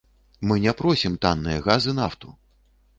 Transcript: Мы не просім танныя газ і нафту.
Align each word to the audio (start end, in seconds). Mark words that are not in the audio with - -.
Мы 0.51 0.57
не 0.63 0.73
просім 0.79 1.19
танныя 1.27 1.59
газ 1.69 1.81
і 1.95 1.97
нафту. 2.03 2.39